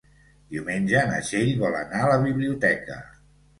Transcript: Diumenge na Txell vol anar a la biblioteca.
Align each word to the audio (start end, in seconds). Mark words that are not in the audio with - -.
Diumenge 0.55 1.03
na 1.11 1.19
Txell 1.27 1.53
vol 1.65 1.79
anar 1.83 2.01
a 2.07 2.11
la 2.15 2.19
biblioteca. 2.25 3.01